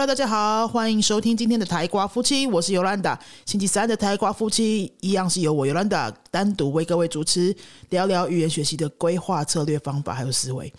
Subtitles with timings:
[0.00, 3.20] Hello，大家好，欢迎收听今天的台瓜夫妻，我是尤兰达。
[3.44, 7.54] 星期三的台瓜夫妻一样是由我尤兰达单独为各位主持，
[7.90, 10.72] 聊聊语言学习的规划策略方法还有思维。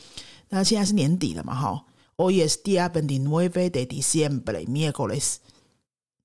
[0.50, 5.36] 那现在是年底了嘛，哈，Oh yes, dia veinte nueve de diciembre, miércoles。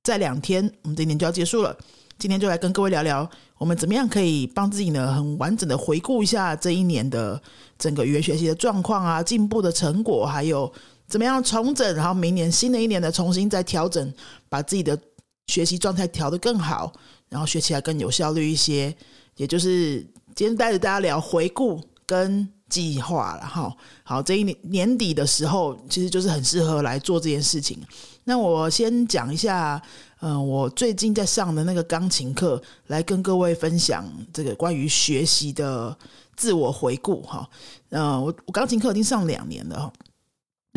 [0.02, 1.76] 在两天，我们这一年就要结束了。
[2.18, 3.28] 今天就来跟各位聊聊，
[3.58, 7.42] 我们怎么样可以帮自己呢，很完整的回顾一下这一年的
[7.78, 10.72] 整个语言学习的状况啊，进步的成果，还有。
[11.08, 11.94] 怎么样重整？
[11.94, 14.12] 然后明年新的一年的，重新再调整，
[14.48, 14.98] 把自己的
[15.46, 16.92] 学习状态调得更好，
[17.28, 18.94] 然后学起来更有效率一些。
[19.36, 20.00] 也就是
[20.34, 23.76] 今天带着大家聊回顾跟计划了哈。
[24.02, 27.78] 好，这一年年底的时候，其实就是很适合来做这件事情。
[28.24, 29.80] 那我先讲一下，
[30.20, 35.96] 嗯，我最近在上的那个钢琴课，来跟各位分享这个关于学习的
[36.34, 37.48] 自我回顾哈。
[37.90, 39.92] 嗯，我我钢琴课已经上两年了。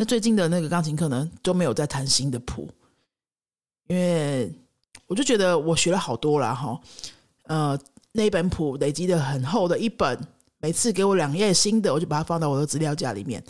[0.00, 2.66] 那最近的那个钢琴课呢，都没有在弹新的谱，
[3.86, 4.50] 因为
[5.06, 6.80] 我就觉得我学了好多了哈，
[7.42, 7.78] 呃，
[8.12, 10.18] 那一本谱累积的很厚的一本，
[10.58, 13.44] 每次给我两页新的，我就把它放到我的资料夹里面。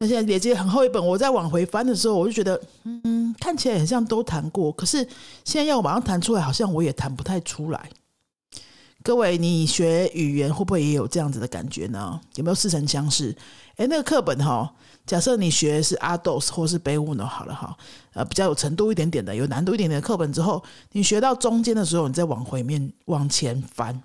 [0.00, 4.98] 那现在累积很厚一本，我在往回翻的时候，我就觉得，嗯，看起来很像都弹过，可是
[5.44, 7.88] 现在要我马上弹出来，好像我也弹不太出来。
[9.06, 12.20] 各位，你学语言会不会也有这样子的感觉呢？
[12.34, 13.32] 有没有似曾相识？
[13.76, 14.74] 哎，那个课本哈，
[15.06, 17.76] 假设你学的是阿斗或是贝乌呢，好了哈，
[18.14, 24.02] 呃，比较有程度一点点的，有难度一点点的课本之后，你学到中间的时候，你再往回面往前翻，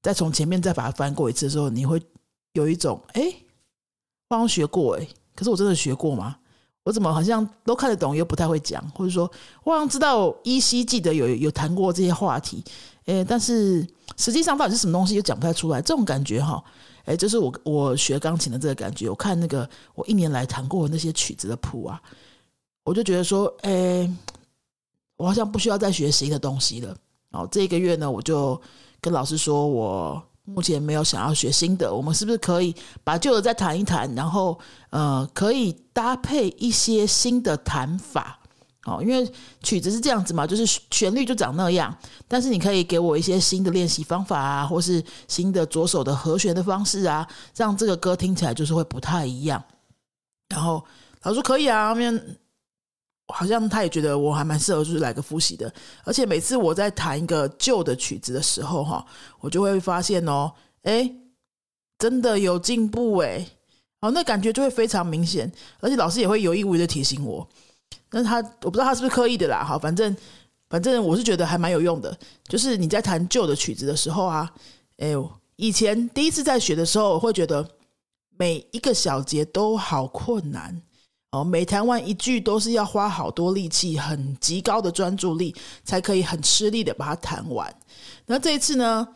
[0.00, 2.00] 再从前面再把它翻过一次的时候，你会
[2.52, 3.22] 有一种哎，
[4.28, 6.36] 我刚学过哎，可是我真的学过吗？
[6.86, 9.28] 我怎么好像都看得懂，又不太会讲，或者说
[9.64, 12.62] 我好像知道依稀记得有有谈过这些话题。
[13.06, 13.84] 诶，但是
[14.16, 16.62] 实际上到底是什么东西又讲不太出来，这种感觉哈，
[17.06, 19.10] 诶，就是我我学钢琴的这个感觉。
[19.10, 22.00] 我看那个我一年来弹过那些曲子的谱啊，
[22.84, 24.08] 我就觉得说，诶，
[25.16, 26.96] 我好像不需要再学新的东西了。
[27.32, 28.60] 哦，这一个月呢，我就
[29.00, 32.74] 跟老师说，我目前没有想要学新的，我们是不是可以
[33.04, 34.58] 把旧的再弹一弹，然后
[34.90, 38.38] 呃，可以搭配一些新的弹法。
[38.84, 39.28] 哦，因为
[39.64, 41.92] 曲子是这样子嘛，就是旋律就长那样，
[42.28, 47.26] 但是你可以给我一些新的练习方法啊，或是新的左手的和弦的方式啊，
[47.56, 49.60] 让这个歌听起来就是会不太一样。
[50.48, 50.84] 然后
[51.20, 51.92] 他说可以啊，
[53.28, 55.72] 好像他也觉得我还蛮适合，就是来个复习的。
[56.04, 59.04] 而且每次我在弹一个旧的曲子的时候，哈，
[59.40, 61.12] 我就会发现哦，哎，
[61.98, 63.46] 真的有进步哎，
[64.00, 65.50] 哦，那感觉就会非常明显，
[65.80, 67.46] 而且老师也会有意无意的提醒我。
[68.12, 70.16] 那他我不知道他是不是刻意的啦，哈，反正
[70.68, 72.16] 反正我是觉得还蛮有用的。
[72.46, 74.48] 就是你在弹旧的曲子的时候啊，
[74.98, 75.12] 哎，
[75.56, 77.68] 以前第一次在学的时候，我会觉得
[78.38, 80.80] 每一个小节都好困难
[81.30, 85.54] 哦，每弹完一句都是要花好多力气，很极高的专注力，
[85.84, 87.74] 才可以很吃力的把它弹完。
[88.26, 89.06] 那这一次呢，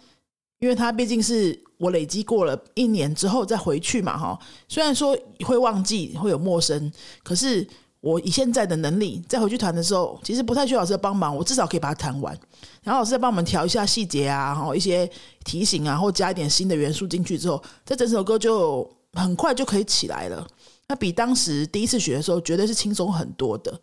[0.59, 4.39] 因为它毕竟是我累积过了一年之后再回去嘛，哈，
[4.69, 7.67] 虽然说会忘记，会有陌生，可是。
[8.03, 12.35] 我以现在的能力再回去弹的时候，其实不太需要老师的帮忙，我至少可以把它弹完。
[12.83, 15.07] 然后老师再帮我们调一下细节啊，然后一些
[15.45, 20.49] 提醒啊，或加一点新的元素进去之后，这整首歌就很快就可以起来了。
[20.91, 23.81] 那比当时第一次学的时候，绝对是轻松很多的。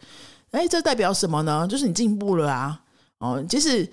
[0.51, 1.65] 哎，这代表什么呢？
[1.65, 2.81] 就是你进步了啊！
[3.19, 3.89] 哦，即使。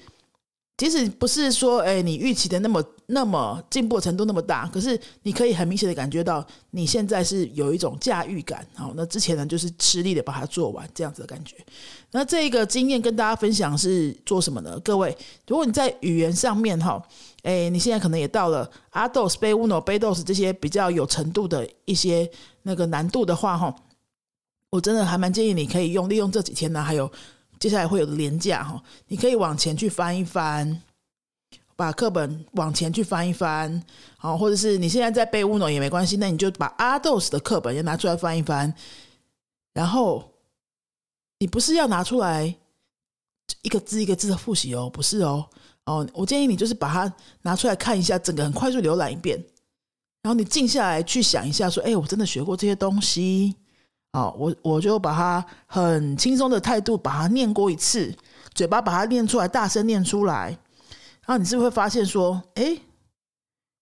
[0.76, 8.66] 即使不是说，哎，你预期的那么那么进步程度那么大，可是你可以很明显的感觉到，你现在是有一种驾驭感。
[8.74, 11.54] 好，那之前呢，就是吃力的把它做完这样子的感觉。
[12.10, 14.76] 那这个经验跟大家分享是做什么呢？
[14.80, 15.16] 各位，
[15.46, 17.00] 如果你在语言上面哈，
[17.44, 22.28] 哎，你现在可能也到了阿斗斯、贝乌诺、贝斗斯这些比较有程度的一些
[22.62, 23.74] 那个难度的话哈，
[24.70, 27.10] 我真的还蛮建议你可以用利用这几天呢，还有。
[27.60, 30.82] 接下来会有的廉价哈，你可以往前去翻一翻，
[31.76, 33.82] 把课本往前去翻一翻，
[34.18, 38.74] 好，或者是你现在在背乌诺也没关系，那你就把阿豆斯的课本也拿出来翻一翻，
[39.72, 40.30] 然后
[41.38, 42.54] 你不是要拿出来
[43.62, 45.48] 一个字一个字的复习哦，不是哦，
[45.86, 49.38] 哦，我建议你就是把它拿出来看一下，整个很快速浏览一遍，
[50.22, 53.54] 然后你静下来去想一下，说，哎，我真的学过这些东西。
[54.12, 58.14] 好，我我就把它很轻松的态度把它念过一次，
[58.54, 60.56] 嘴巴把它念出来，大声念出来，
[61.26, 62.78] 然后你是不是会发现说，哎，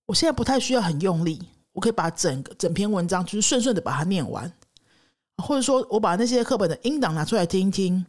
[0.07, 1.39] 我现在不太需要很用力，
[1.73, 4.51] 我可以把整个整篇文章就是顺顺的把它念完，
[5.37, 8.07] 或者说我把那些课本的音档拿出来听一听，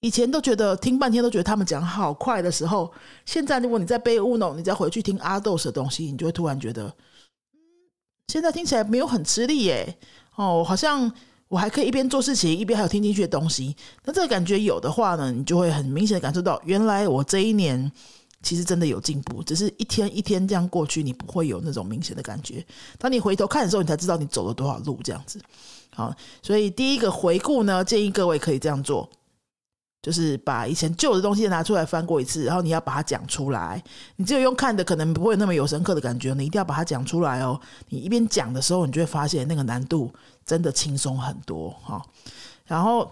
[0.00, 2.92] 以前都觉得听半天都觉得他们讲好快的时候，
[3.24, 6.94] 现在如果你在背乌龙，你再回去听阿豆的东西，你就会突然觉得，
[8.28, 9.98] 现在听起来没有很吃力耶，
[10.36, 11.12] 哦，好像。
[11.50, 13.74] 我还可以一边做事情一边还有听进去的东西。
[14.04, 17.90] 那这个感觉有的话呢，你就会很明显的感受到，原来我这一年
[18.40, 22.64] 其实真的有进步，只是一天一天这样过去，你不会有那种明显的感觉。
[22.98, 25.40] 当你回头看的时候，你才知道你走了多少路这样子。
[25.92, 29.10] 好，所以第一个回顾呢，建议各位可以这样做。
[30.02, 33.82] 就是把以前旧的东西拿出来翻过一次，然后你要把它讲出来。
[34.16, 36.32] 你只有用看的，可能不会那么有深刻的感觉。
[36.32, 37.60] 你一定要把它讲出来哦。
[37.88, 40.10] 你一边讲的时候，你就会发现那个难度
[40.46, 42.02] 真的轻松很多哈。
[42.64, 43.04] 然后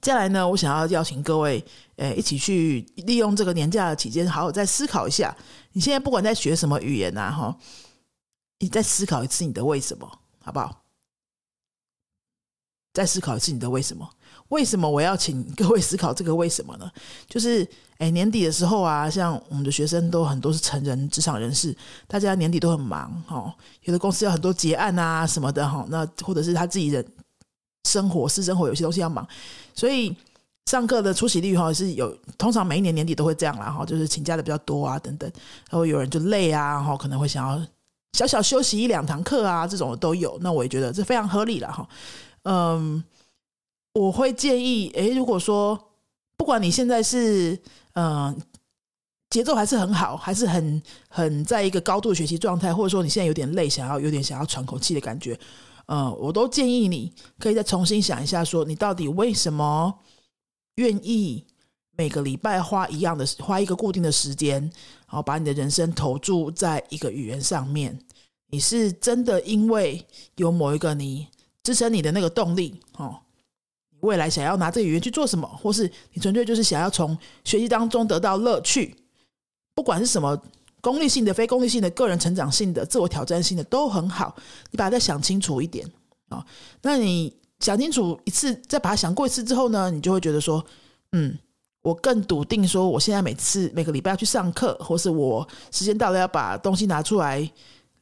[0.00, 1.64] 接下来呢，我想要邀请各位，
[1.96, 5.36] 诶，一起去利用这个年假的期间，好好再思考一下。
[5.72, 7.56] 你现在不管在学什么语言呐，哈，
[8.58, 10.82] 你再思考一次你的为什么，好不好？
[12.92, 14.10] 再思考一次你的为什么。
[14.48, 16.90] 为什么我要请各位思考这个为什么呢？
[17.28, 17.66] 就是
[17.98, 21.74] 哎，年底的时候啊，像我们的学生都很多是成人职场人士，
[22.06, 23.52] 大家年底都很忙哈。
[23.84, 27.04] 有的公司有很多结案啊什么的哈，那或者是他自己的
[27.88, 29.26] 生活私生活有些东西要忙，
[29.74, 30.14] 所以
[30.66, 35.28] 上课的出席率哈是有，通常每一年年底都会这样啦哈，就是请假的比较多啊等等，
[35.70, 37.66] 然后有人就累啊哈，可能会想要
[38.12, 40.38] 小小休息一两堂课啊，这种的都有。
[40.42, 41.88] 那我也觉得这非常合理了哈，
[42.44, 43.02] 嗯。
[43.96, 45.90] 我会建议，诶，如果说
[46.36, 47.58] 不管你现在是
[47.94, 48.38] 嗯
[49.30, 55.38] 节奏还是很好，还是很很在一个高度学习状态，或者说你现在有点累，想要有点想要喘口气的感觉，
[55.86, 59.98] 嗯，我都建议你可以再重新想一下，说你到底为什么
[60.74, 61.46] 愿意
[61.96, 67.98] 每个礼拜花一样的花一个固定的时间，然后把你的人生投注在一个语言上面？
[68.50, 71.26] 你是真的因为有某一个你
[71.62, 73.22] 支撑你的那个动力，哦。
[74.00, 78.94] 未来想要拿这个语言去做什么，或是你纯粹就是想要从学习当中得到乐趣，
[79.74, 80.40] 不管是什么
[80.80, 84.36] 功利性的、非功利性的、个人成长性的、自我挑战性的都很好。
[84.70, 85.84] 你把它再想清楚一点
[86.28, 86.44] 啊。
[86.82, 90.64] 那你想清楚一次，再把它想过一次之后呢，你就会觉得说，
[91.12, 91.36] 嗯，
[91.82, 97.50] 我更笃定说，我现在每次每个礼拜要去上课，或是我时间到了要把东西拿出来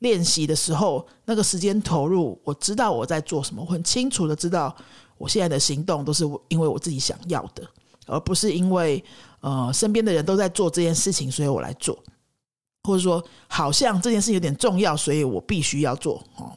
[0.01, 4.77] 练习的时候，那个时间投入，我知道我在做什么，我很清楚的知道。
[5.25, 7.67] 我现在的行动都是因为我自己想要的，
[8.07, 9.03] 而不是因为
[9.41, 11.99] 呃身边的人都在做这件事情，所以我来做，
[12.83, 16.53] 或者说好像这件事有点重要，所以我必须要做哦，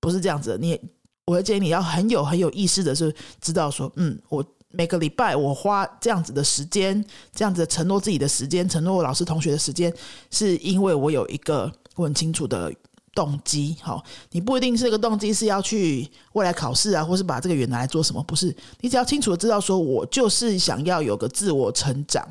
[0.00, 0.56] 不是这样子。
[0.60, 0.80] 你，
[1.26, 9.92] 我会建议你要很有很有意识的是知道说，嗯，我每个礼拜我花这样子的时间，这样子承诺自己的时间，承诺老师同学的时间，
[10.30, 12.72] 是因为我有一个我很清楚的。
[13.14, 18.22] 动机好，你不一定是个动机是要去未来考试啊，或是把这个语言拿来做什么？
[18.22, 22.26] 不是，你只要清楚的知道，说我就是想要有个自我成长。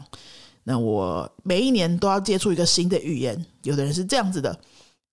[0.64, 4.56] 那我每一年都要接触一个新的语言，有的人是这样子的，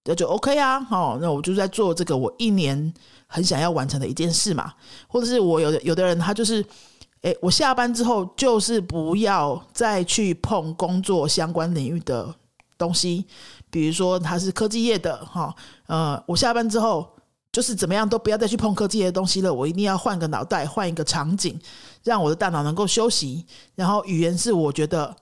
[0.04, 0.80] 那就 OK 啊。
[0.80, 2.92] 好，那我就在做这个我一年
[3.26, 4.72] 很想要完成的一件事嘛。
[5.06, 6.64] 或者是我有的有的人他就是，
[7.22, 12.34] 诶，我下班之后就是不要再去碰工作相关领域的
[12.76, 13.24] 东西。
[13.70, 15.54] 比如说他是科技业的哈，
[15.86, 17.08] 呃，我下班之后
[17.52, 21.58] 就是怎么样都不要再去碰科技业的东西了，我一定要换个脑袋，换一个场景，
[22.02, 23.44] 让我的大脑能够休息。
[23.74, 25.14] 然后语言是我觉得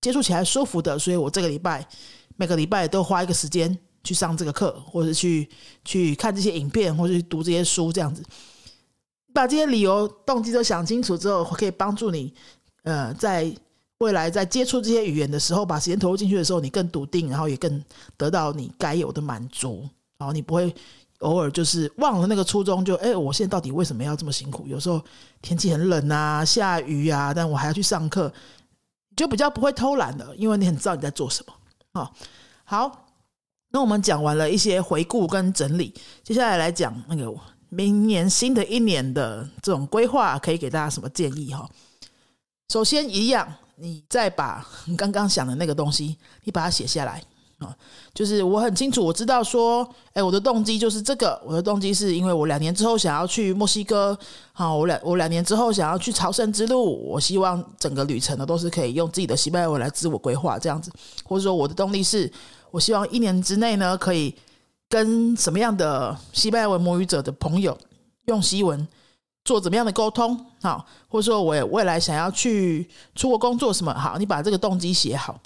[0.00, 1.86] 接触起来舒服的，所以我这个礼拜
[2.36, 5.48] 每个礼拜都花一个时间去上这个课，或者去
[5.84, 8.22] 去看这些影片，或者去读这些书，这样子，
[9.32, 12.34] 把这些理由动机都想清楚之后，可以帮助你
[12.82, 13.54] 呃在。
[14.02, 17.80] 未来在接触这些语言的时候，把时间投入进去的时候，你更笃定，然后也更
[18.16, 20.74] 得到你该有的满足，然后你不会
[21.20, 24.66] 偶尔就是忘了那个初衷，就哎，我现在到底为什么要这么辛苦？
[24.66, 25.00] 有时候
[25.40, 28.32] 天气很冷啊，下雨啊，但我还要去上课，
[29.14, 31.54] 就比较不会偷懒了，因为你很知道你在做什么。
[31.94, 32.12] 好，
[32.64, 33.06] 好，
[33.70, 35.94] 那我们讲完了一些回顾跟整理，
[36.24, 37.32] 接下来来讲那个
[37.68, 41.54] 明年新的一年的这种规划，可以给大家什么建议？
[41.54, 41.70] 哈，
[42.68, 43.46] 首先一样。
[43.76, 47.22] 你再把你刚刚想的那个东西，你把它写下来
[47.58, 47.74] 啊。
[48.14, 51.40] 就是我很清楚，我知道说，哎，我的动机就是这个。
[51.44, 54.16] 我的动机是因为我两年之后想要去墨西哥，
[54.52, 57.08] 好，我两我两年之后想要去朝圣之路。
[57.08, 60.92] 我希望整个旅程呢都是可以用自己的西班牙文来自我规划这样子，
[61.24, 62.30] 或者说我的动力是
[62.70, 64.34] 我希望一年之内呢可以
[64.88, 67.76] 跟什么样的西班牙文母语者的朋友
[68.26, 68.86] 用西文。
[69.44, 70.46] 做怎么样的沟通？
[70.60, 73.92] 好，或者说我未来想要去出国工作什么？
[73.92, 75.40] 好，你把这个动机写好，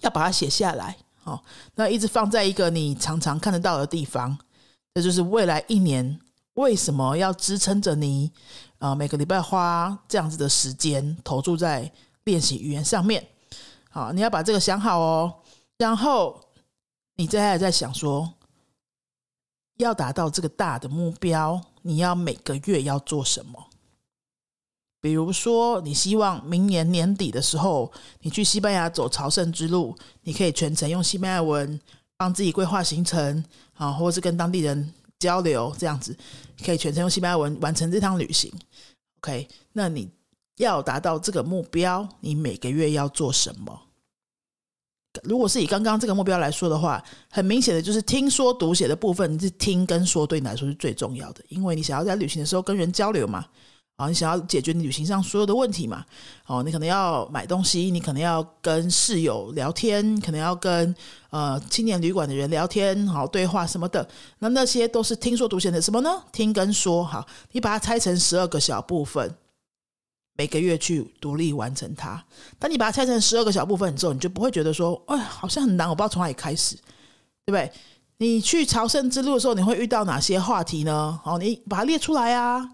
[0.00, 0.96] 要把它写下来。
[1.22, 1.42] 好，
[1.74, 4.36] 那一直放在一个你常常看得到的地方。
[4.94, 6.18] 这就是未来一年
[6.54, 8.30] 为什么要支撑着你
[8.78, 8.94] 啊？
[8.94, 11.90] 每个礼拜花这样子的时间投注在
[12.24, 13.26] 练习语言上面。
[13.88, 15.34] 好，你要把这个想好哦。
[15.78, 16.38] 然后
[17.16, 18.34] 你接下来在想说，
[19.78, 21.60] 要达到这个大的目标。
[21.82, 23.66] 你要每个月要做什么。
[25.00, 31.80] 比如说，你希望明年年底的时候，你去西班牙走朝圣之路，你可以全程用西班牙文
[32.18, 33.42] 帮自己规划行程
[33.74, 36.14] 啊，或是跟当地人交流，这样子
[36.62, 38.52] 可以全程用西班牙文完成这趟旅行。
[39.20, 40.10] OK，那你
[40.58, 43.82] 要达到这个目标，你每个月要做什么？
[45.24, 53.44] 如果是以刚刚这个目标来说的话，很明显的就是听说读写的部分，是听跟说对你来说是最重要的，因为你想要在旅行的时候跟人交流嘛。
[53.96, 56.02] 啊，你想要解决你旅行上所有的问题嘛？
[56.46, 60.94] 哦，你可能要买东西，你可能要跟室友聊天，可能要跟
[61.28, 64.08] 呃青年旅馆的人聊天，好对话什么的。
[64.38, 66.10] 那那些都是听说读写的什么呢？
[66.32, 69.34] 听跟说，好，你把它拆成十二个小部分，
[70.36, 72.22] 每个月去独立完成它。
[72.58, 76.76] 当你把它拆成十二个小部分之后，你就不会觉得说，哎，好像很难，我不知道从哪里开始，
[77.44, 77.70] 对不对？
[78.18, 81.18] 你去朝圣之路的时候，你会遇到哪些话题呢？
[81.24, 82.70] 好，你把它列出来啊。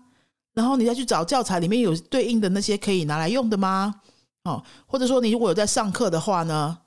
[0.54, 4.00] 然后你再去找教材里面有对应的那些可以拿来用的吗？
[4.44, 6.78] 哦，或者说你如果有在上课的话呢？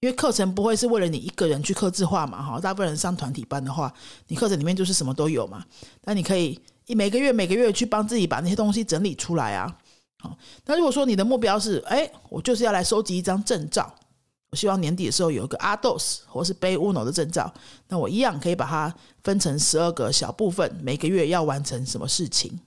[0.00, 3.92] 因为课程不会是为了你一个人去刻字化嘛，哈，大部分人上团体班的话，
[4.28, 5.64] 你课程里面就是什么都有嘛。
[6.04, 9.74] 那你可以每个月每个月去帮自己把那些东西整理出来啊。
[10.18, 13.94] 好，那如果说你的目标是，哎，我就是要来收集一张证照，
[14.50, 17.52] 我希望年底的时候有一个阿斗斯或是背乌诺的证照，
[17.88, 22.58] 那我一样可以把它分成十二个小部分，每个月要完成什么事情。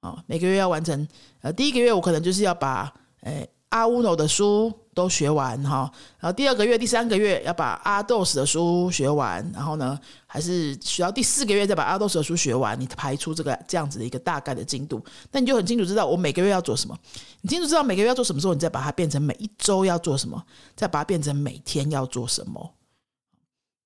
[0.00, 1.06] 哦，每个月要完成。
[1.42, 5.90] 呃，第一个月我可能就是要把诶阿乌诺的书都学完哈。
[6.18, 9.48] 然后第二个月、第三个月要把阿豆斯的书学完。
[9.54, 12.78] 然后呢，还是需要第四个月再把阿豆斯的书学完。
[12.78, 16.96] 你排出这个这样子的一个大概的进度，那你就很清楚知道我每个月要做什么。
[17.40, 20.42] 你清楚知道每个月要做什么时候，你再把它变成每一周要做什么，
[20.76, 22.74] 再把它变成每天要做什么。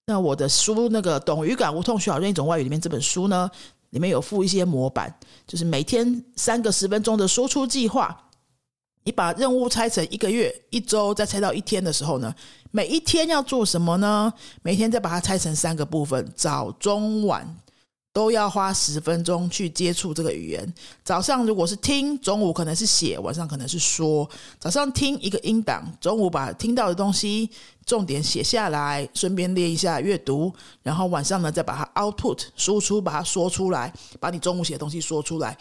[0.06, 3.50] 那我的书那个《懂语感无痛学好任一种外语》里面这本书呢？
[3.90, 8.25] 里面有附一些模板，就是每天三个十分钟的输出计划。
[9.06, 12.34] 你把任务拆成一个月、一周，再拆到一天的时候呢，
[12.72, 14.30] 每一天要做什么呢？
[14.62, 17.56] 每天再把它拆成三个部分，早、中、晚。
[18.12, 20.74] 都要花十分钟去接触这个语言。
[21.04, 24.26] 早上如果是听，中午可能是写，晚上可能是说。
[24.58, 27.50] 早上听一个音档，中午把听到的东西
[27.84, 30.50] 重点写下来，顺便练一下阅读。
[30.82, 35.54] 然后晚上呢，再把它 output 输出，把它说出来，把你中午写的东西说出来，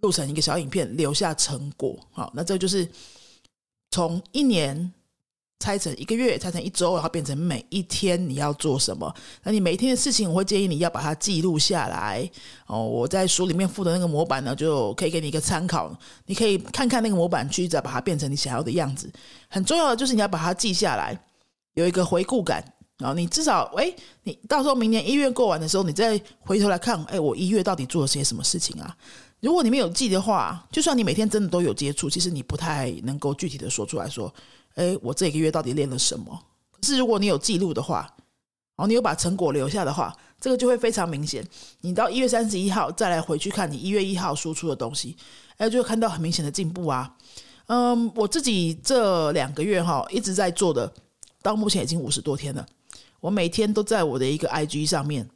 [0.00, 1.98] 录成一个小影片，留下成果。
[2.12, 2.88] 好，那这就是
[3.90, 4.92] 从一年。
[5.60, 9.12] 拆成一个月，拆成一周，然后变成每一天你要做什么？
[9.42, 12.30] 那你每一天的事情，我会建议你要把它记录下来。
[12.68, 15.92] 哦，我在书里面附的那个模板呢，就可以给你一个参考。
[16.26, 19.12] 你可以看看那个模板去，再把它变成你想要的样子。
[19.48, 21.20] 很重要的就是你要把它记下来，
[21.74, 22.62] 有一个回顾感。
[22.98, 28.96] 然后你至少，哎，你到时候明年一月过完的时候，你再回头来看，哎，我一月到底做了些什么事情啊？
[29.40, 34.34] 如果你没有记的话，就算你每天真的都有接触，其实你不太能够具体的说出来说。
[34.74, 36.42] 哎，我这个月到底练了什么？
[36.72, 38.00] 可是如果你有记录的话，
[38.76, 41.44] 然后你有把成果留下的话，这个就会非常明显。
[41.80, 45.16] 你到一月三十一号再来回去看你一月一号输出的东西，
[45.56, 47.12] 哎，就会看到很明显的进步啊。
[47.66, 50.92] 嗯，我自己这两个月哈一直在做的，
[51.42, 52.66] 到目前已经五十多天了。
[53.20, 55.28] 我每天都在我的一个 IG 上面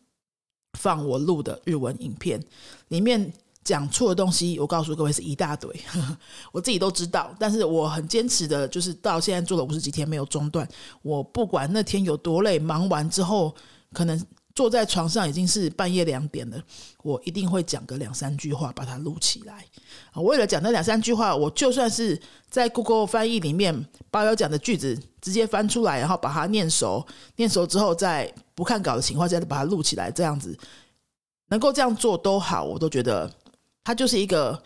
[0.78, 2.42] 放我录的日文影片，
[2.88, 3.32] 里面。
[3.64, 5.72] 讲错的东西，我告诉各位是一大堆，
[6.50, 7.32] 我自己都知道。
[7.38, 10.68] 但是我很坚持的，就是到现在做了五十几天没有中断。
[11.00, 13.54] 我不管那天有多累，忙完之后
[13.92, 14.20] 可能
[14.54, 16.62] 坐在床上已经是半夜两点了，
[17.02, 19.64] 我一定会讲个两三句话，把它录起来。
[20.14, 27.06] 为了讲那两三句话，我就算是在 Google 翻译里面把要讲的句子直接翻出来，然后把它念熟，
[27.36, 30.56] 念熟之后在不看稿的情况下把它录起来，这样子
[31.48, 33.30] 能够这样做都好，我都觉得。
[33.84, 34.62] 它就是一个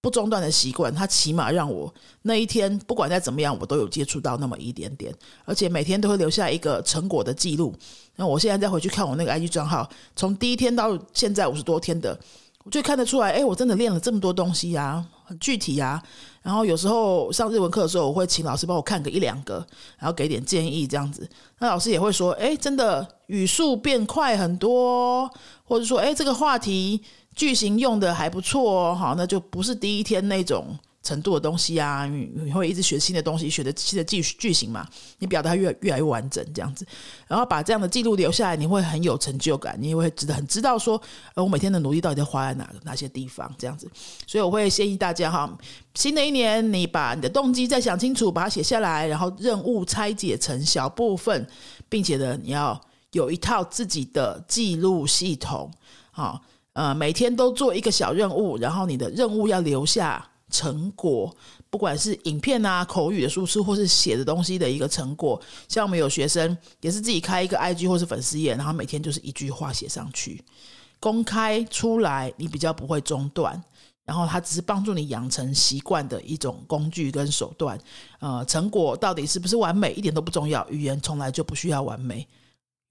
[0.00, 5.12] 不中断的习惯，它起码让我那一天不管再怎么样，我都有接触到那么一点点，
[5.44, 7.74] 而且每天都会留下一个成果的记录。
[8.14, 12.16] 那我现在再回去看我那个 IG 账号，从第一天到现在五十多天的，
[12.62, 16.00] 我就看得出来，哎，我真的练了这么多东西呀，很具体呀。
[16.42, 19.66] 然后有时候上日文课的时候，我会请老师帮我看个一两个，
[19.98, 21.28] 然后给点建议这样子。
[21.58, 25.28] 那老师也会说，哎，真的语速变快很多，
[25.64, 27.02] 或者说，哎，这个话题。
[27.38, 32.04] 句型用的还不错哦，好，那就不是第一天那种程度的东西啊。
[32.04, 34.84] 你会一直学新的东西，学的新的句句型嘛？
[35.20, 36.84] 你表达越越来越完整，这样子，
[37.28, 41.00] 然后把这样的记录留下来，你会很有成就感，你也会知道很知道说，
[41.34, 43.88] 呃，我每天的努力到底在花在哪哪些地方，这样子。
[44.26, 45.48] 所以我会建议大家哈，
[45.94, 51.46] 新的一年你把你的动机再想清楚，把它写下来，然后任务拆解成小部分，
[51.88, 52.78] 并且呢，你要
[53.12, 55.70] 有一套自己的记录系统，
[56.10, 56.42] 好。
[56.78, 61.34] 呃，每天都做一个小任务，然后你的任务要留下成果，
[61.68, 65.40] 不管是影片啊、口语的输出，或是写的东西的一个成果。
[65.66, 70.40] 像我们有学生也是自己开一个 IG 或是粉丝页，然后每天就是一句话写上去，
[71.00, 73.60] 公开出来，你比较不会中断。
[74.04, 77.76] 然后它只是帮助你养成习惯的一种工具跟手段。
[78.20, 80.64] 呃，成果到底是不是完美，一点都不重要。
[80.70, 82.24] 语言从来就不需要完美。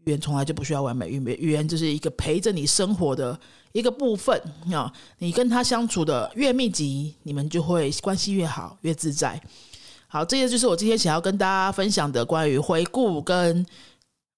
[0.07, 3.37] 语言从来就不需要完美，语言语言就是一个陪着你生活的
[3.73, 4.91] 一个部分啊。
[5.17, 9.39] 你跟他相处的越密集，你们就会关系越好，越自在。
[10.07, 13.65] 好，这些就是我今天想要跟大家分享的关于回顾跟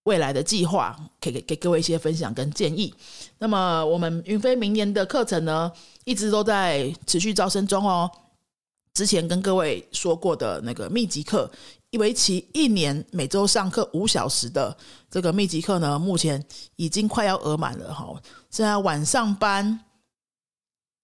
[0.06, 2.92] 未来的计划，可以给给各位一些分享跟建议。
[3.38, 5.72] 那么，我们云飞明年的课程呢，
[6.04, 8.10] 一直都在持续招生中哦。
[8.92, 11.50] 之前跟各位说过的那个密集课。
[11.98, 14.78] 为期一年，每周上课五小时的
[15.10, 16.44] 这个密集课呢，目前
[16.76, 18.14] 已经快要额满了哈。
[18.52, 19.80] 现在晚上班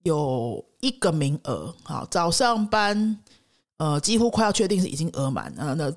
[0.04, 3.18] 有一个名额，好，早上班
[3.78, 5.74] 呃几乎快要确定是已经额满啊。
[5.74, 5.92] 那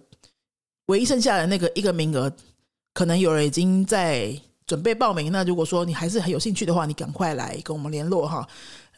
[0.87, 2.33] 唯一剩下的那个一个名额，
[2.95, 4.35] 可能有人已经在
[4.67, 5.31] 准备报名。
[5.31, 8.49] 那如果说你还是很有兴趣的话，你赶快来跟我们联络哈。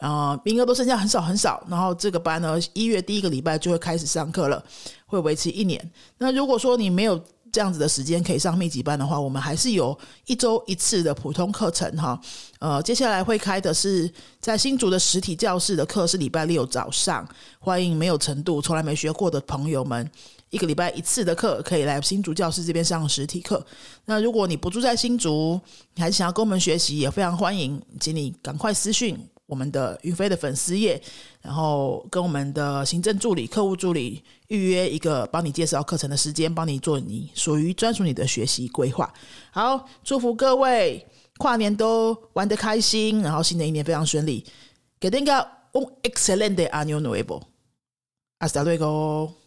[0.01, 4.63] 然后名额都剩下很少很少，然后这个班呢，一月第一个礼拜就会开始上课了，
[5.05, 5.91] 会维持一年。
[6.17, 12.19] 那如果说你没有这样子的时间可以上密集班的话，我们还是有一周一次的普通课程哈。
[12.57, 17.27] 呃，接下来会开的是在新竹的实体教室的课，是礼拜六早上，
[17.59, 20.09] 欢迎没有程度、从来没学过的朋友们，
[20.49, 23.63] 一个礼拜一次的课可以来新竹教室这边上实体课。
[24.05, 25.61] 那如果你不住在新竹，
[25.93, 29.19] 你还是想要跟我们学习，也非常欢迎，请你赶快私讯。
[29.51, 30.99] 我们的云飞的粉丝页，
[31.41, 39.13] 然后跟我们的行政助理、客户助理预约一个帮你介绍课程的时间，帮你做你属于专属你的学习规划。
[39.51, 41.05] 好，祝福各位
[41.37, 44.45] 跨年都玩得开心，然后新的一年非常顺利。
[45.01, 49.40] 给大家 un excelente año nuevo，hasta luego。